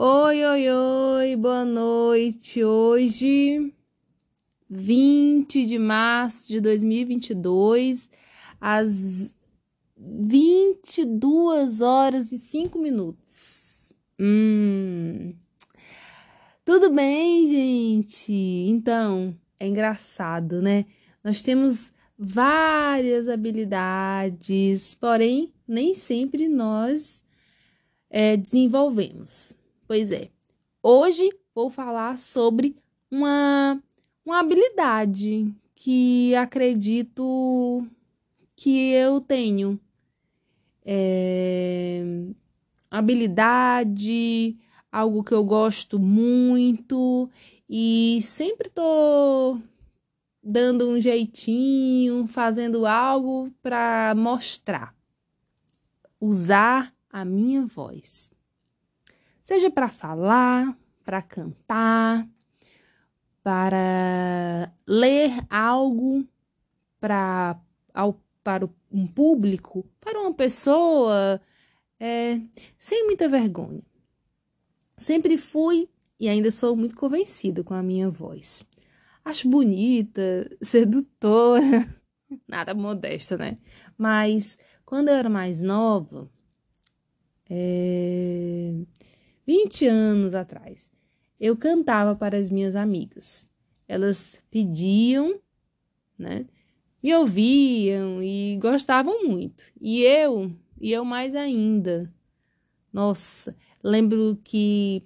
Oi, 0.00 0.44
oi, 0.44 0.70
oi, 0.70 1.34
boa 1.34 1.64
noite. 1.64 2.62
Hoje, 2.62 3.74
20 4.70 5.66
de 5.66 5.76
março 5.76 6.46
de 6.46 6.60
2022, 6.60 8.08
às 8.60 9.34
22 9.96 11.80
horas 11.80 12.30
e 12.30 12.38
5 12.38 12.78
minutos. 12.78 13.92
Hum. 14.20 15.34
Tudo 16.64 16.92
bem, 16.92 17.48
gente? 17.48 18.32
Então, 18.32 19.36
é 19.58 19.66
engraçado, 19.66 20.62
né? 20.62 20.86
Nós 21.24 21.42
temos 21.42 21.92
várias 22.16 23.26
habilidades, 23.26 24.94
porém, 24.94 25.52
nem 25.66 25.92
sempre 25.92 26.46
nós 26.46 27.20
é, 28.08 28.36
desenvolvemos. 28.36 29.57
Pois 29.88 30.12
é, 30.12 30.28
hoje 30.82 31.30
vou 31.54 31.70
falar 31.70 32.18
sobre 32.18 32.76
uma, 33.10 33.82
uma 34.22 34.40
habilidade 34.40 35.50
que 35.74 36.34
acredito 36.34 37.86
que 38.54 38.90
eu 38.92 39.18
tenho. 39.18 39.80
É, 40.84 42.02
habilidade, 42.90 44.58
algo 44.92 45.24
que 45.24 45.32
eu 45.32 45.42
gosto 45.42 45.98
muito 45.98 47.30
e 47.66 48.18
sempre 48.20 48.68
tô 48.68 49.58
dando 50.42 50.86
um 50.86 51.00
jeitinho, 51.00 52.26
fazendo 52.26 52.84
algo 52.84 53.50
para 53.62 54.14
mostrar, 54.14 54.94
usar 56.20 56.94
a 57.10 57.24
minha 57.24 57.64
voz. 57.64 58.36
Seja 59.48 59.70
para 59.70 59.88
falar, 59.88 60.78
para 61.02 61.22
cantar, 61.22 62.28
para 63.42 64.70
ler 64.86 65.30
algo 65.48 66.28
para, 67.00 67.58
ao, 67.94 68.22
para 68.44 68.68
um 68.92 69.06
público, 69.06 69.88
para 69.98 70.20
uma 70.20 70.34
pessoa, 70.34 71.40
é, 71.98 72.38
sem 72.76 73.06
muita 73.06 73.26
vergonha. 73.26 73.80
Sempre 74.98 75.38
fui 75.38 75.88
e 76.20 76.28
ainda 76.28 76.50
sou 76.50 76.76
muito 76.76 76.94
convencido 76.94 77.64
com 77.64 77.72
a 77.72 77.82
minha 77.82 78.10
voz. 78.10 78.66
Acho 79.24 79.48
bonita, 79.48 80.20
sedutora, 80.60 81.88
nada 82.46 82.74
modesta, 82.74 83.38
né? 83.38 83.56
Mas 83.96 84.58
quando 84.84 85.08
eu 85.08 85.14
era 85.14 85.30
mais 85.30 85.62
nova, 85.62 86.30
é... 87.48 88.74
20 89.48 89.86
anos 89.86 90.34
atrás, 90.34 90.90
eu 91.40 91.56
cantava 91.56 92.14
para 92.14 92.36
as 92.36 92.50
minhas 92.50 92.76
amigas. 92.76 93.48
Elas 93.88 94.38
pediam, 94.50 95.40
né? 96.18 96.44
Me 97.02 97.14
ouviam 97.14 98.22
e 98.22 98.58
gostavam 98.60 99.24
muito. 99.24 99.64
E 99.80 100.02
eu, 100.02 100.52
e 100.78 100.92
eu 100.92 101.02
mais 101.02 101.34
ainda. 101.34 102.12
Nossa, 102.92 103.56
lembro 103.82 104.38
que 104.44 105.02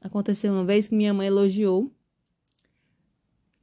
aconteceu 0.00 0.50
uma 0.50 0.64
vez 0.64 0.88
que 0.88 0.94
minha 0.94 1.12
mãe 1.12 1.26
elogiou 1.26 1.92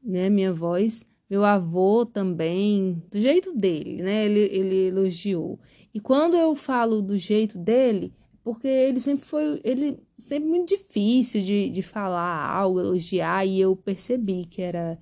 né, 0.04 0.30
minha 0.30 0.54
voz. 0.54 1.04
Meu 1.28 1.44
avô 1.44 2.06
também, 2.06 3.02
do 3.10 3.20
jeito 3.20 3.56
dele, 3.56 4.04
né, 4.04 4.26
ele, 4.26 4.42
ele 4.42 4.88
elogiou. 4.90 5.60
E 5.92 6.00
quando 6.00 6.38
eu 6.38 6.56
falo 6.56 7.02
do 7.02 7.18
jeito 7.18 7.58
dele, 7.58 8.14
porque 8.44 8.68
ele 8.68 9.00
sempre 9.00 9.26
foi, 9.26 9.62
ele 9.64 10.00
sempre 10.18 10.50
muito 10.50 10.70
difícil 10.70 11.42
de, 11.42 11.70
de 11.70 11.82
falar 11.82 12.50
algo, 12.50 12.80
elogiar, 12.80 13.46
e 13.46 13.60
eu 13.60 13.76
percebi 13.76 14.46
que 14.46 14.62
era 14.62 15.00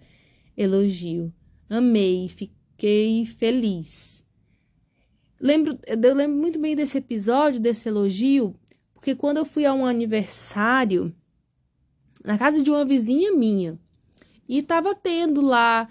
elogio. 0.58 1.34
Amei, 1.70 2.28
fiquei 2.28 3.26
feliz. 3.26 4.26
Lembro, 5.40 5.80
eu 5.86 6.16
lembro 6.16 6.38
muito 6.38 6.60
bem 6.60 6.76
desse 6.76 6.98
episódio, 6.98 7.60
desse 7.60 7.88
elogio, 7.88 8.56
porque 8.94 9.16
quando 9.16 9.38
eu 9.38 9.46
fui 9.46 9.66
a 9.66 9.74
um 9.74 9.86
aniversário 9.86 11.16
na 12.26 12.38
casa 12.38 12.62
de 12.62 12.70
uma 12.70 12.84
vizinha 12.84 13.32
minha, 13.32 13.80
e 14.50 14.64
tava 14.64 14.96
tendo 14.96 15.42
lá, 15.42 15.88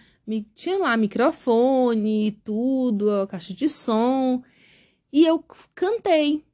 tinha 0.52 0.78
lá 0.78 0.96
microfone 0.96 2.26
e 2.26 2.32
tudo, 2.32 3.08
a 3.08 3.26
caixa 3.26 3.54
de 3.54 3.68
som. 3.68 4.42
E 5.12 5.24
eu 5.24 5.42
cantei. 5.76 6.44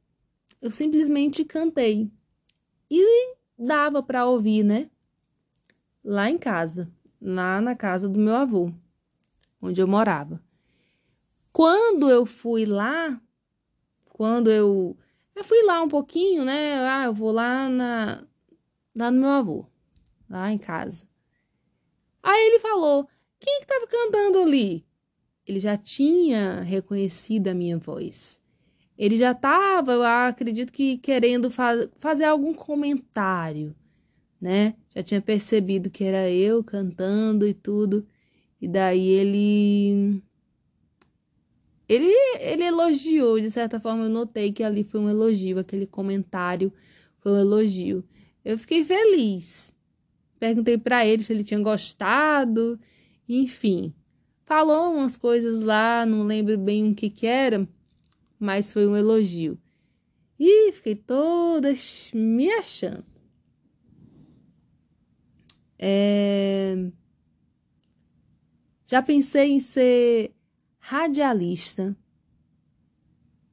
Eu 0.64 0.70
simplesmente 0.70 1.44
cantei. 1.44 2.10
E 2.90 3.36
dava 3.58 4.02
para 4.02 4.24
ouvir, 4.24 4.62
né? 4.62 4.88
Lá 6.02 6.30
em 6.30 6.38
casa, 6.38 6.90
lá 7.20 7.60
na 7.60 7.76
casa 7.76 8.08
do 8.08 8.18
meu 8.18 8.34
avô, 8.34 8.72
onde 9.60 9.82
eu 9.82 9.86
morava. 9.86 10.42
Quando 11.52 12.08
eu 12.08 12.24
fui 12.24 12.64
lá, 12.64 13.20
quando 14.06 14.50
eu 14.50 14.96
eu 15.34 15.44
fui 15.44 15.62
lá 15.64 15.82
um 15.82 15.88
pouquinho, 15.88 16.46
né? 16.46 16.78
Ah, 16.88 17.04
eu 17.04 17.12
vou 17.12 17.30
lá 17.30 17.68
na 17.68 18.26
lá 18.96 19.10
no 19.10 19.20
meu 19.20 19.28
avô, 19.28 19.66
lá 20.30 20.50
em 20.50 20.56
casa. 20.56 21.06
Aí 22.22 22.40
ele 22.46 22.58
falou: 22.58 23.06
Quem 23.38 23.58
que 23.58 23.66
estava 23.66 23.86
cantando 23.86 24.38
ali? 24.38 24.86
Ele 25.46 25.60
já 25.60 25.76
tinha 25.76 26.62
reconhecido 26.62 27.48
a 27.48 27.54
minha 27.54 27.76
voz. 27.76 28.42
Ele 28.98 29.16
já 29.16 29.32
estava, 29.32 29.92
eu 29.92 30.02
acredito 30.04 30.72
que 30.72 30.98
querendo 30.98 31.50
faz, 31.50 31.88
fazer 31.98 32.24
algum 32.24 32.54
comentário, 32.54 33.74
né? 34.40 34.74
Já 34.94 35.02
tinha 35.02 35.20
percebido 35.20 35.90
que 35.90 36.04
era 36.04 36.30
eu 36.30 36.62
cantando 36.62 37.46
e 37.46 37.54
tudo. 37.54 38.06
E 38.60 38.68
daí 38.68 39.08
ele 39.08 40.22
ele, 41.88 42.06
ele 42.40 42.64
elogiou, 42.64 43.38
de 43.40 43.50
certa 43.50 43.78
forma 43.78 44.04
eu 44.04 44.08
notei 44.08 44.52
que 44.52 44.62
ali 44.62 44.84
foi 44.84 45.00
um 45.00 45.08
elogio, 45.08 45.58
aquele 45.58 45.86
comentário 45.86 46.72
foi 47.18 47.32
um 47.32 47.38
elogio. 47.38 48.04
Eu 48.44 48.58
fiquei 48.58 48.84
feliz. 48.84 49.72
Perguntei 50.38 50.78
para 50.78 51.06
ele 51.06 51.22
se 51.22 51.32
ele 51.32 51.44
tinha 51.44 51.60
gostado, 51.60 52.78
enfim. 53.28 53.94
Falou 54.44 54.94
umas 54.94 55.16
coisas 55.16 55.62
lá, 55.62 56.04
não 56.06 56.24
lembro 56.24 56.58
bem 56.58 56.90
o 56.90 56.94
que 56.94 57.08
que 57.08 57.26
era, 57.26 57.66
mas 58.44 58.70
foi 58.70 58.86
um 58.86 58.94
elogio. 58.94 59.58
E 60.38 60.70
fiquei 60.72 60.94
toda 60.94 61.72
me 62.12 62.50
achando. 62.50 63.06
É... 65.78 66.76
Já 68.86 69.00
pensei 69.02 69.52
em 69.52 69.60
ser 69.60 70.34
radialista. 70.78 71.96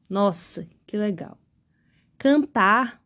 Nossa, 0.10 0.68
que 0.86 0.98
legal. 0.98 1.40
Cantar 2.18 3.02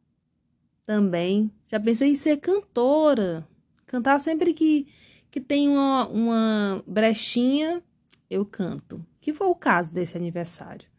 também. 0.87 1.51
Já 1.67 1.79
pensei 1.79 2.09
em 2.09 2.15
ser 2.15 2.37
cantora. 2.37 3.47
Cantar 3.85 4.19
sempre 4.19 4.55
que, 4.55 4.87
que 5.29 5.39
tem 5.39 5.69
uma, 5.69 6.07
uma 6.07 6.83
brechinha, 6.87 7.83
eu 8.27 8.43
canto. 8.43 9.05
Que 9.21 9.33
foi 9.33 9.47
o 9.47 9.55
caso 9.55 9.93
desse 9.93 10.17
aniversário. 10.17 10.94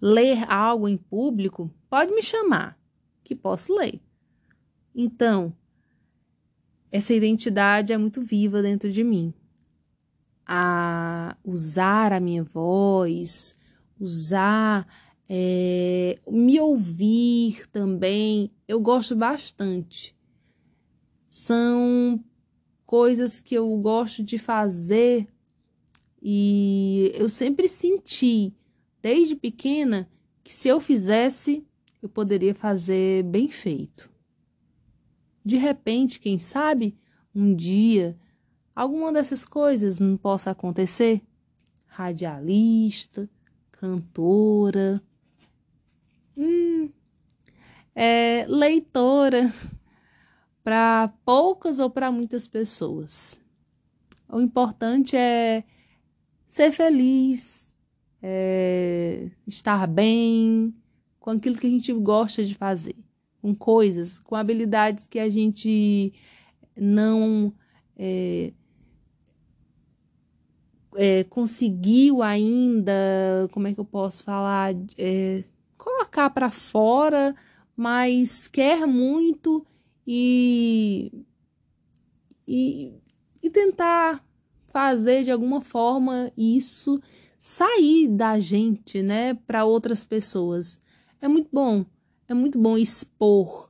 Ler 0.00 0.50
algo 0.50 0.88
em 0.88 0.96
público, 0.96 1.72
pode 1.88 2.12
me 2.12 2.22
chamar, 2.22 2.78
que 3.22 3.34
posso 3.34 3.74
ler. 3.74 4.00
Então, 4.94 5.52
essa 6.90 7.12
identidade 7.12 7.92
é 7.92 7.98
muito 7.98 8.20
viva 8.20 8.62
dentro 8.62 8.90
de 8.90 9.02
mim. 9.02 9.34
A 10.46 11.36
usar 11.44 12.12
a 12.12 12.20
minha 12.20 12.42
voz, 12.42 13.56
usar, 13.98 14.86
é, 15.28 16.18
me 16.26 16.58
ouvir 16.58 17.66
também, 17.68 18.50
eu 18.66 18.80
gosto 18.80 19.14
bastante 19.14 20.16
são 21.28 22.22
coisas 22.86 23.38
que 23.38 23.54
eu 23.54 23.76
gosto 23.76 24.22
de 24.22 24.38
fazer 24.38 25.28
e 26.22 27.12
eu 27.14 27.28
sempre 27.28 27.68
senti, 27.68 28.52
desde 29.02 29.36
pequena, 29.36 30.08
que 30.42 30.52
se 30.52 30.68
eu 30.68 30.80
fizesse, 30.80 31.66
eu 32.02 32.08
poderia 32.08 32.54
fazer 32.54 33.22
bem 33.24 33.48
feito. 33.48 34.10
De 35.44 35.56
repente, 35.56 36.20
quem 36.20 36.38
sabe, 36.38 36.96
um 37.34 37.54
dia, 37.54 38.18
alguma 38.74 39.12
dessas 39.12 39.44
coisas 39.44 39.98
não 39.98 40.16
possa 40.16 40.50
acontecer? 40.50 41.22
Radialista, 41.86 43.28
cantora, 43.72 45.02
hum, 46.36 46.90
é, 47.94 48.44
leitora 48.48 49.52
para 50.62 51.12
poucas 51.24 51.78
ou 51.78 51.90
para 51.90 52.12
muitas 52.12 52.46
pessoas. 52.46 53.40
O 54.28 54.40
importante 54.40 55.16
é 55.16 55.64
ser 56.46 56.70
feliz, 56.72 57.67
é 58.22 59.30
estar 59.46 59.86
bem 59.86 60.74
com 61.20 61.30
aquilo 61.30 61.58
que 61.58 61.66
a 61.66 61.70
gente 61.70 61.92
gosta 61.92 62.44
de 62.44 62.54
fazer. 62.54 62.96
com 63.40 63.54
coisas, 63.54 64.18
com 64.18 64.34
habilidades 64.34 65.06
que 65.06 65.18
a 65.18 65.28
gente 65.28 66.12
não 66.76 67.52
é, 67.96 68.52
é, 70.96 71.24
conseguiu 71.24 72.22
ainda, 72.22 73.48
como 73.52 73.68
é 73.68 73.74
que 73.74 73.80
eu 73.80 73.84
posso 73.84 74.24
falar, 74.24 74.74
é, 74.96 75.44
colocar 75.76 76.30
para 76.30 76.50
fora, 76.50 77.34
mas 77.76 78.48
quer 78.48 78.86
muito 78.86 79.64
e, 80.06 81.12
e, 82.46 82.92
e 83.42 83.50
tentar 83.50 84.24
fazer 84.72 85.22
de 85.22 85.30
alguma 85.30 85.60
forma 85.60 86.32
isso 86.36 87.00
sair 87.38 88.08
da 88.08 88.38
gente, 88.38 89.00
né, 89.00 89.34
para 89.34 89.64
outras 89.64 90.04
pessoas. 90.04 90.78
É 91.20 91.28
muito 91.28 91.48
bom, 91.52 91.84
é 92.26 92.34
muito 92.34 92.58
bom 92.58 92.76
expor. 92.76 93.68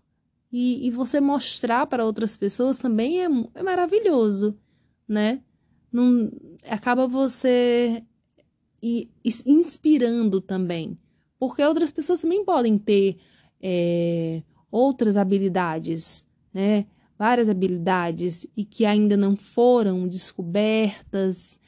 E, 0.50 0.87
e 0.87 0.91
você 0.91 1.20
mostrar 1.20 1.87
para 1.87 2.05
outras 2.05 2.37
pessoas 2.37 2.79
também 2.79 3.23
é, 3.23 3.29
é 3.55 3.62
maravilhoso, 3.62 4.59
né? 5.06 5.43
Não, 5.93 6.31
acaba 6.67 7.06
você 7.06 8.03
inspirando 9.44 10.41
também. 10.41 10.99
Porque 11.38 11.62
outras 11.62 11.93
pessoas 11.93 12.20
também 12.20 12.44
podem 12.44 12.79
ter 12.79 13.19
é, 13.61 14.43
outras 14.70 15.17
habilidades, 15.17 16.25
né? 16.53 16.87
Várias 17.19 17.49
habilidades 17.49 18.47
e 18.56 18.65
que 18.65 18.87
ainda 18.87 19.17
não 19.17 19.37
foram 19.37 20.06
descobertas, 20.06 21.59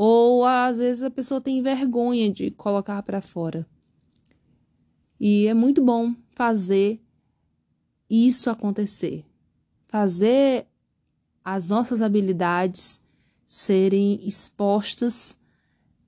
ou 0.00 0.44
às 0.44 0.78
vezes 0.78 1.02
a 1.02 1.10
pessoa 1.10 1.40
tem 1.40 1.60
vergonha 1.60 2.32
de 2.32 2.52
colocar 2.52 3.02
para 3.02 3.20
fora. 3.20 3.66
E 5.18 5.48
é 5.48 5.54
muito 5.54 5.82
bom 5.82 6.14
fazer 6.30 7.02
isso 8.08 8.48
acontecer. 8.48 9.24
Fazer 9.88 10.68
as 11.44 11.68
nossas 11.68 12.00
habilidades 12.00 13.00
serem 13.44 14.24
expostas 14.24 15.36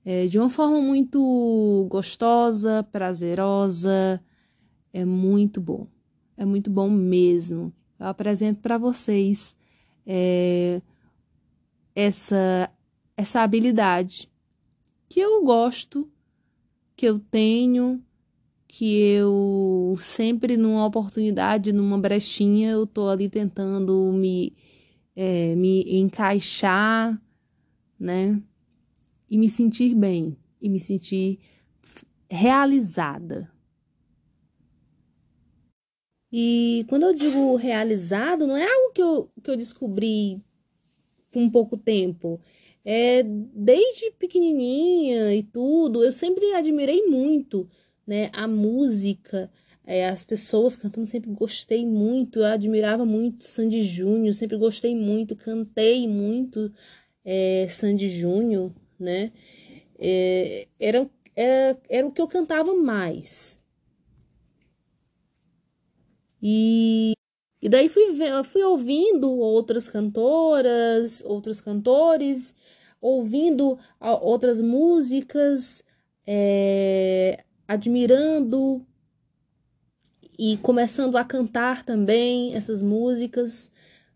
é, 0.05 0.25
de 0.25 0.39
uma 0.39 0.49
forma 0.49 0.79
muito 0.79 1.85
gostosa, 1.89 2.87
prazerosa. 2.93 4.23
É 4.93 5.03
muito 5.03 5.59
bom. 5.59 5.85
É 6.37 6.45
muito 6.45 6.71
bom 6.71 6.89
mesmo. 6.89 7.73
Eu 7.99 8.07
apresento 8.07 8.61
para 8.61 8.77
vocês 8.77 9.53
é, 10.07 10.81
essa, 11.93 12.71
essa 13.21 13.41
habilidade 13.41 14.29
que 15.09 15.19
eu 15.19 15.43
gosto, 15.43 16.09
que 16.95 17.05
eu 17.05 17.19
tenho, 17.19 18.01
que 18.67 18.99
eu 18.99 19.95
sempre 19.99 20.57
numa 20.57 20.85
oportunidade, 20.85 21.73
numa 21.73 21.97
brechinha, 21.97 22.71
eu 22.71 22.87
tô 22.87 23.09
ali 23.09 23.29
tentando 23.29 24.11
me, 24.13 24.55
é, 25.15 25.55
me 25.55 25.83
encaixar 25.99 27.21
né? 28.01 28.41
E 29.29 29.37
me 29.37 29.47
sentir 29.47 29.93
bem, 29.93 30.35
e 30.59 30.67
me 30.67 30.79
sentir 30.79 31.39
realizada. 32.27 33.49
E 36.31 36.83
quando 36.89 37.03
eu 37.03 37.13
digo 37.13 37.55
realizado, 37.55 38.47
não 38.47 38.57
é 38.57 38.65
algo 38.65 38.93
que 38.93 39.01
eu, 39.01 39.31
que 39.43 39.51
eu 39.51 39.55
descobri 39.55 40.41
com 41.31 41.49
pouco 41.49 41.77
tempo. 41.77 42.41
É, 42.83 43.23
desde 43.23 44.11
pequenininha 44.11 45.35
e 45.35 45.43
tudo, 45.43 46.03
eu 46.03 46.11
sempre 46.11 46.53
admirei 46.53 47.03
muito, 47.05 47.69
né, 48.07 48.29
a 48.33 48.47
música, 48.47 49.51
é, 49.85 50.07
as 50.07 50.23
pessoas 50.25 50.75
cantando, 50.75 51.05
sempre 51.07 51.29
gostei 51.31 51.85
muito, 51.85 52.39
eu 52.39 52.45
admirava 52.45 53.05
muito 53.05 53.45
Sandy 53.45 53.83
Júnior, 53.83 54.33
sempre 54.33 54.57
gostei 54.57 54.95
muito, 54.95 55.35
cantei 55.35 56.07
muito 56.07 56.71
é, 57.25 57.67
Sandy 57.69 58.09
Júnior, 58.09 58.71
né? 58.99 59.31
É, 59.99 60.67
era, 60.79 61.09
era, 61.35 61.79
era 61.89 62.07
o 62.07 62.11
que 62.11 62.21
eu 62.21 62.27
cantava 62.27 62.73
mais. 62.73 63.59
E, 66.41 67.13
e 67.61 67.69
daí 67.69 67.89
fui, 67.89 68.03
fui 68.43 68.63
ouvindo 68.63 69.31
outras 69.31 69.89
cantoras, 69.89 71.23
outros 71.25 71.61
cantores, 71.61 72.55
ouvindo 72.99 73.77
outras 73.99 74.61
músicas, 74.61 75.83
é, 76.25 77.43
admirando 77.67 78.85
e 80.37 80.57
começando 80.57 81.17
a 81.17 81.23
cantar 81.23 81.85
também 81.85 82.55
essas 82.55 82.81
músicas, 82.81 83.71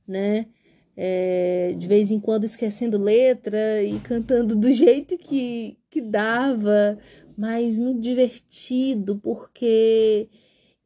né? 0.07 0.47
é, 0.95 1.73
de 1.77 1.87
vez 1.87 2.09
em 2.09 2.19
quando 2.19 2.45
esquecendo 2.45 2.97
letra 2.97 3.83
e 3.83 3.99
cantando 3.99 4.55
do 4.55 4.71
jeito 4.73 5.17
que, 5.17 5.77
que 5.89 6.01
dava, 6.01 6.97
mas 7.37 7.77
muito 7.77 7.99
divertido, 7.99 9.17
porque 9.17 10.29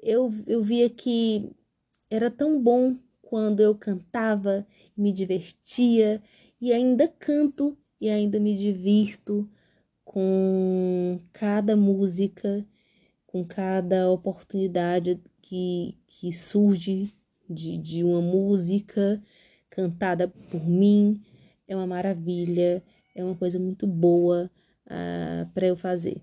eu, 0.01 0.33
eu 0.47 0.63
via 0.63 0.89
que 0.89 1.49
era 2.09 2.31
tão 2.31 2.61
bom 2.61 2.97
quando 3.21 3.59
eu 3.59 3.75
cantava, 3.75 4.65
me 4.97 5.13
divertia 5.13 6.21
e 6.59 6.73
ainda 6.73 7.07
canto 7.07 7.77
e 8.01 8.09
ainda 8.09 8.39
me 8.39 8.57
divirto 8.57 9.49
com 10.03 11.19
cada 11.31 11.75
música, 11.75 12.65
com 13.27 13.45
cada 13.45 14.09
oportunidade 14.09 15.21
que, 15.41 15.95
que 16.07 16.31
surge 16.31 17.13
de, 17.47 17.77
de 17.77 18.03
uma 18.03 18.21
música 18.21 19.21
cantada 19.69 20.27
por 20.27 20.67
mim, 20.67 21.21
é 21.67 21.75
uma 21.75 21.85
maravilha, 21.85 22.83
é 23.15 23.23
uma 23.23 23.35
coisa 23.35 23.59
muito 23.59 23.85
boa 23.85 24.49
uh, 24.87 24.89
ah, 24.89 25.49
para 25.53 25.67
eu 25.67 25.75
fazer. 25.75 26.21